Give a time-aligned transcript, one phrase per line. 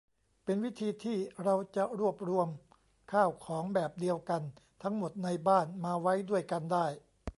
[0.43, 2.47] เป็นวิธีที่เราจะรวบรวม
[3.11, 4.41] ข้าวของแบบเดียวกัน
[4.83, 6.85] ทั้งหมดในบ้านมาไว้ด้วยกันได้